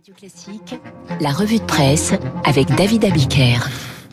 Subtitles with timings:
[0.00, 0.80] Radio Classique,
[1.20, 2.14] la revue de presse
[2.46, 3.68] avec David Abiker.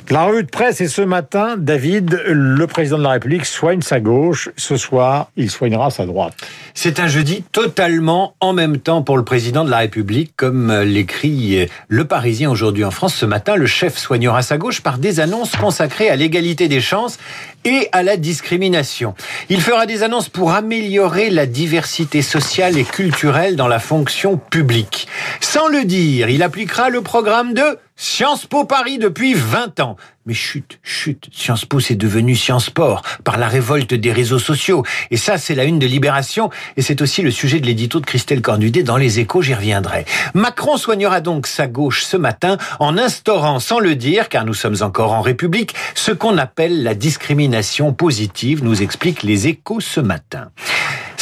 [0.09, 3.99] La revue de presse est ce matin, David, le président de la République soigne sa
[3.99, 4.49] gauche.
[4.57, 6.33] Ce soir, il soignera sa droite.
[6.73, 11.67] C'est un jeudi totalement en même temps pour le président de la République, comme l'écrit
[11.89, 13.15] Le Parisien aujourd'hui en France.
[13.15, 17.17] Ce matin, le chef soignera sa gauche par des annonces consacrées à l'égalité des chances
[17.65, 19.13] et à la discrimination.
[19.49, 25.09] Il fera des annonces pour améliorer la diversité sociale et culturelle dans la fonction publique.
[25.57, 29.95] Sans le dire, il appliquera le programme de Sciences Po Paris depuis 20 ans.
[30.27, 34.83] Mais chut, chut, Sciences Po c'est devenu Sciences Sport par la révolte des réseaux sociaux.
[35.09, 38.05] Et ça, c'est la une de Libération et c'est aussi le sujet de l'édito de
[38.05, 40.05] Christelle Cornudet dans Les Échos, j'y reviendrai.
[40.35, 44.77] Macron soignera donc sa gauche ce matin en instaurant, sans le dire, car nous sommes
[44.81, 50.51] encore en République, ce qu'on appelle la discrimination positive, nous explique Les Échos ce matin.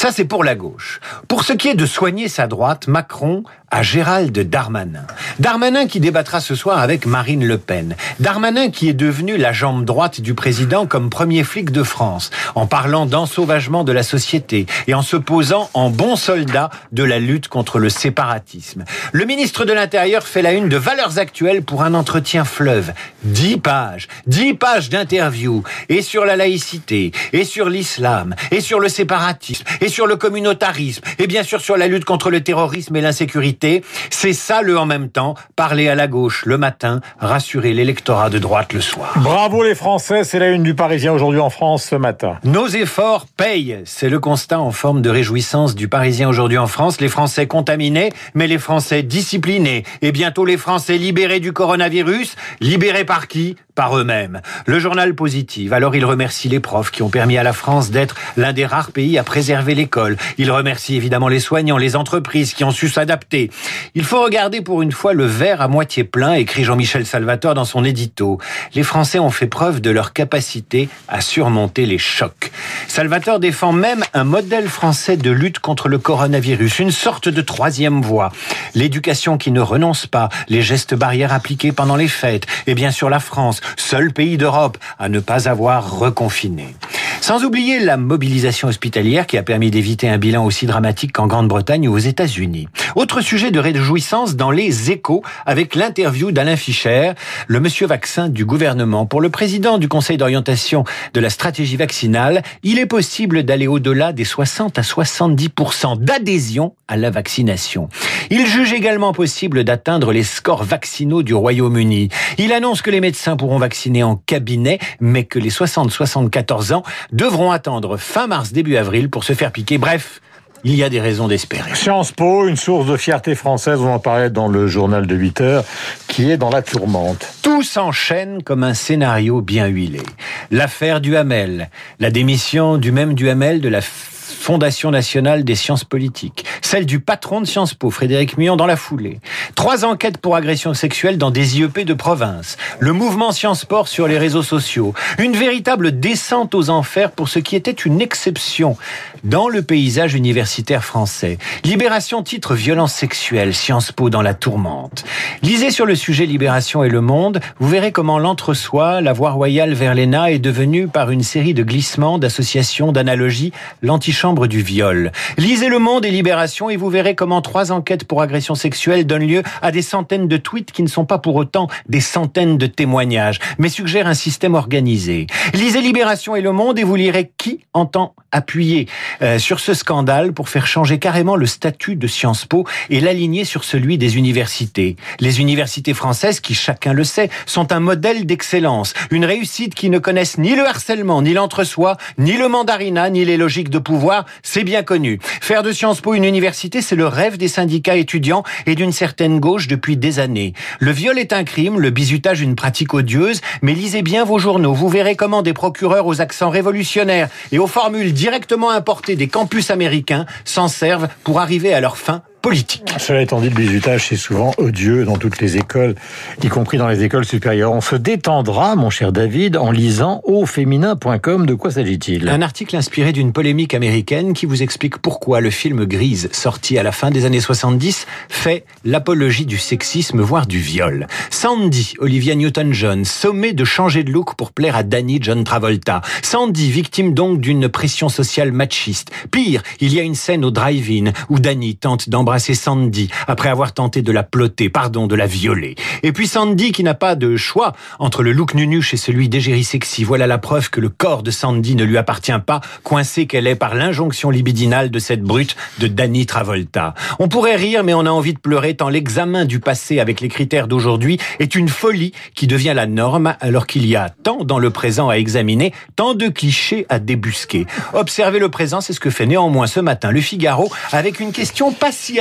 [0.05, 0.99] Ça, c'est pour la gauche.
[1.27, 5.07] Pour ce qui est de soigner sa droite, Macron a Gérald Darmanin.
[5.39, 7.95] Darmanin qui débattra ce soir avec Marine Le Pen.
[8.19, 12.67] Darmanin qui est devenu la jambe droite du président comme premier flic de France, en
[12.67, 17.47] parlant d'ensauvagement de la société et en se posant en bon soldat de la lutte
[17.47, 18.85] contre le séparatisme.
[19.11, 22.93] Le ministre de l'Intérieur fait la une de Valeurs Actuelles pour un entretien fleuve.
[23.23, 28.89] Dix pages, dix pages d'interviews, et sur la laïcité, et sur l'islam, et sur le
[28.89, 33.01] séparatisme, et sur le communautarisme, et bien sûr sur la lutte contre le terrorisme et
[33.01, 33.83] l'insécurité.
[34.09, 38.39] C'est ça le en même temps, parler à la gauche le matin, rassurer l'électorat de
[38.39, 39.13] droite le soir.
[39.17, 42.37] Bravo les Français, c'est la une du Parisien aujourd'hui en France ce matin.
[42.43, 46.99] Nos efforts payent, c'est le constat en forme de réjouissance du Parisien aujourd'hui en France.
[46.99, 49.83] Les Français contaminés, mais les Français disciplinés.
[50.01, 52.35] Et bientôt les Français libérés du coronavirus.
[52.59, 53.55] Libérés par qui?
[53.75, 54.41] Par eux-mêmes.
[54.65, 55.73] Le journal positif.
[55.73, 58.91] Alors il remercie les profs qui ont permis à la France d'être l'un des rares
[58.91, 60.15] pays à préserver l'école.
[60.37, 63.51] Il remercie évidemment les soignants, les entreprises qui ont su s'adapter.
[63.93, 67.65] Il faut regarder pour une fois le verre à moitié plein, écrit Jean-Michel Salvatore dans
[67.65, 68.39] son édito.
[68.75, 72.51] Les Français ont fait preuve de leur capacité à surmonter les chocs.
[72.87, 78.01] Salvatore défend même un modèle français de lutte contre le coronavirus, une sorte de troisième
[78.01, 78.31] voie.
[78.73, 83.09] L'éducation qui ne renonce pas, les gestes barrières appliqués pendant les fêtes, et bien sûr
[83.09, 86.75] la France, seul pays d'Europe à ne pas avoir reconfiné.
[87.21, 91.87] Sans oublier la mobilisation hospitalière qui a permis d'éviter un bilan aussi dramatique qu'en Grande-Bretagne
[91.87, 92.67] ou aux États-Unis.
[92.95, 97.11] Autre sujet de réjouissance dans les échos avec l'interview d'Alain Fischer,
[97.47, 99.05] le monsieur vaccin du gouvernement.
[99.05, 104.13] Pour le président du Conseil d'orientation de la stratégie vaccinale, il est possible d'aller au-delà
[104.13, 107.89] des 60 à 70% d'adhésion à la vaccination.
[108.29, 112.07] Il juge également possible d'atteindre les scores vaccinaux du Royaume-Uni.
[112.37, 117.51] Il annonce que les médecins pourront vacciner en cabinet, mais que les 60-74 ans devront
[117.51, 119.77] attendre fin mars, début avril pour se faire piquer.
[119.77, 120.21] Bref,
[120.65, 121.75] il y a des raisons d'espérer.
[121.75, 125.41] Sciences Po, une source de fierté française, on en parlait dans le journal de 8
[125.41, 125.63] heures,
[126.07, 127.27] qui est dans la tourmente.
[127.43, 130.01] Tout s'enchaîne comme un scénario bien huilé.
[130.49, 133.81] L'affaire du Hamel, la démission du même du Hamel de la
[134.25, 138.75] Fondation nationale des sciences politiques, celle du patron de Sciences Po, Frédéric Mion, dans la
[138.75, 139.19] foulée,
[139.55, 144.07] trois enquêtes pour agression sexuelle dans des IEP de province, le mouvement Sciences Sport sur
[144.07, 148.77] les réseaux sociaux, une véritable descente aux enfers pour ce qui était une exception
[149.25, 151.39] dans le paysage universitaire français.
[151.63, 155.03] Libération titre violence sexuelle, Sciences Po dans la tourmente.
[155.41, 159.73] Lisez sur le sujet Libération et Le Monde, vous verrez comment l'entre-soi, la voie royale
[159.73, 163.51] vers l'ENA est devenue par une série de glissements, d'associations, d'analogies,
[163.81, 165.11] l'antichambre du viol.
[165.37, 169.27] Lisez Le Monde et Libération et vous verrez comment trois enquêtes pour agression sexuelle donnent
[169.27, 172.67] lieu à des centaines de tweets qui ne sont pas pour autant des centaines de
[172.67, 175.25] témoignages, mais suggèrent un système organisé.
[175.53, 178.87] Lisez Libération et Le Monde et vous lirez qui entend appuyer
[179.21, 183.45] euh, sur ce scandale pour faire changer carrément le statut de Sciences Po et l'aligner
[183.45, 184.95] sur celui des universités.
[185.19, 189.99] Les universités françaises, qui chacun le sait, sont un modèle d'excellence, une réussite qui ne
[189.99, 194.63] connaissent ni le harcèlement, ni l'entre-soi, ni le mandarinat, ni les logiques de pouvoir, c'est
[194.63, 195.19] bien connu.
[195.41, 199.39] Faire de Sciences Po une université, c'est le rêve des syndicats étudiants et d'une certaine
[199.39, 200.53] gauche depuis des années.
[200.79, 204.73] Le viol est un crime, le bizutage une pratique odieuse, mais lisez bien vos journaux.
[204.73, 208.69] Vous verrez comment des procureurs aux accents révolutionnaires et aux formules directement
[209.11, 212.83] des campus américains s'en servent pour arriver à leur fin politique.
[212.99, 215.95] Cela étant dit, le bizutage, c'est souvent odieux dans toutes les écoles,
[216.43, 217.71] y compris dans les écoles supérieures.
[217.71, 221.47] On se détendra, mon cher David, en lisant auféminin.com.
[221.47, 222.29] De quoi s'agit-il?
[222.29, 226.83] Un article inspiré d'une polémique américaine qui vous explique pourquoi le film Grise, sorti à
[226.83, 231.07] la fin des années 70, fait l'apologie du sexisme, voire du viol.
[231.31, 236.01] Sandy, Olivia Newton-John, sommée de changer de look pour plaire à Danny John Travolta.
[236.21, 239.09] Sandy, victime donc d'une pression sociale machiste.
[239.31, 243.47] Pire, il y a une scène au drive-in où Danny tente d'embrasser d'embrasser Sandy après
[243.47, 245.75] avoir tenté de la ploter, pardon, de la violer.
[246.03, 249.63] Et puis Sandy qui n'a pas de choix entre le look nunuche et celui d'égérie
[249.63, 250.03] sexy.
[250.03, 253.55] Voilà la preuve que le corps de Sandy ne lui appartient pas, coincée qu'elle est
[253.55, 256.93] par l'injonction libidinale de cette brute de Danny Travolta.
[257.19, 260.27] On pourrait rire, mais on a envie de pleurer tant l'examen du passé avec les
[260.27, 264.59] critères d'aujourd'hui est une folie qui devient la norme alors qu'il y a tant dans
[264.59, 267.65] le présent à examiner, tant de clichés à débusquer.
[267.93, 271.71] Observer le présent, c'est ce que fait néanmoins ce matin le Figaro avec une question
[271.71, 272.19] pas si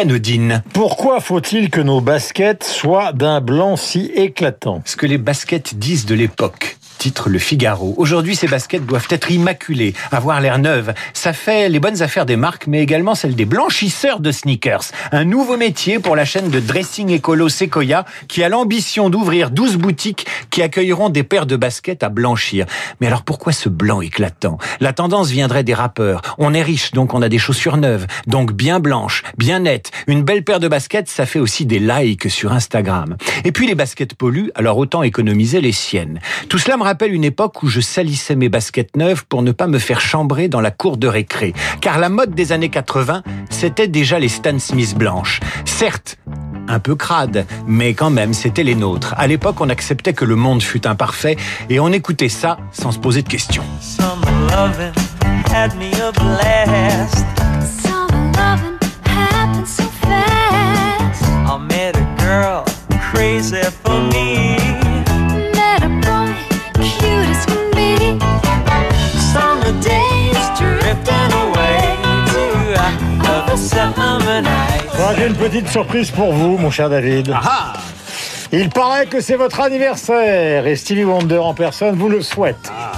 [0.72, 4.82] Pourquoi faut-il que nos baskets soient d'un blanc si éclatant?
[4.84, 7.92] Ce que les baskets disent de l'époque titre Le Figaro.
[7.98, 10.94] Aujourd'hui, ces baskets doivent être immaculées, avoir l'air neuves.
[11.12, 14.84] Ça fait les bonnes affaires des marques, mais également celles des blanchisseurs de sneakers.
[15.12, 19.76] Un nouveau métier pour la chaîne de dressing écolo Sequoia, qui a l'ambition d'ouvrir 12
[19.76, 22.64] boutiques qui accueilleront des paires de baskets à blanchir.
[23.02, 24.56] Mais alors pourquoi ce blanc éclatant?
[24.80, 26.22] La tendance viendrait des rappeurs.
[26.38, 29.90] On est riche, donc on a des chaussures neuves, donc bien blanches, bien nettes.
[30.06, 33.18] Une belle paire de baskets, ça fait aussi des likes sur Instagram.
[33.44, 36.18] Et puis les baskets polluent, alors autant économiser les siennes.
[36.48, 39.66] Tout cela me rappelle une époque où je salissais mes baskets neuves pour ne pas
[39.66, 41.52] me faire chambrer dans la cour de récré.
[41.80, 45.40] Car la mode des années 80, c'était déjà les Stan Smith blanches.
[45.64, 46.18] Certes,
[46.68, 49.14] un peu crade, mais quand même, c'était les nôtres.
[49.18, 51.36] À l'époque, on acceptait que le monde fût imparfait
[51.68, 53.64] et on écoutait ça sans se poser de questions.
[63.52, 63.83] me.
[75.16, 77.32] J'ai une petite surprise pour vous, mon cher David.
[77.34, 77.74] Ah
[78.52, 82.70] Il paraît que c'est votre anniversaire et Stevie Wonder en personne vous le souhaite.
[82.70, 82.92] Ah,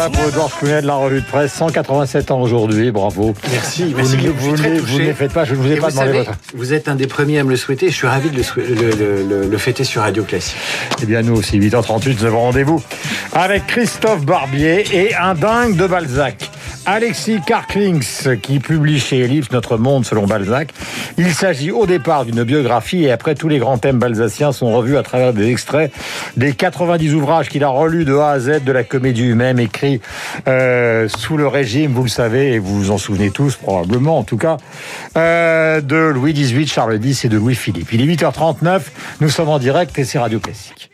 [0.00, 1.52] Voilà pour Edouard Clounet de la revue de presse.
[1.52, 3.34] 187 ans aujourd'hui, bravo.
[3.52, 3.92] Merci.
[3.92, 6.30] Vous, ne, les faites pas, je ne vous ai pas demandé votre.
[6.54, 7.90] Vous êtes un des premiers à me le souhaiter.
[7.90, 10.56] Je suis ravi de le, le, fêter sur Radio Classique.
[11.02, 12.82] Eh bien, nous aussi, 8h38, nous avons rendez-vous
[13.34, 16.49] avec Christophe Barbier et un dingue de Balzac.
[16.92, 20.70] Alexis Karklings, qui publie chez Ellipse Notre Monde selon Balzac.
[21.18, 24.96] Il s'agit au départ d'une biographie et après tous les grands thèmes balsaciens sont revus
[24.96, 25.92] à travers des extraits
[26.36, 30.00] des 90 ouvrages qu'il a relus de A à Z de la comédie humaine écrit
[30.48, 34.24] euh, sous le régime, vous le savez, et vous vous en souvenez tous probablement en
[34.24, 34.56] tout cas,
[35.16, 37.92] euh, de Louis XVIII, Charles X et de Louis-Philippe.
[37.92, 38.80] Il est 8h39,
[39.20, 40.90] nous sommes en direct et c'est Radio Classique.